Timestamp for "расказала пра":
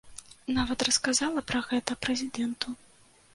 0.87-1.61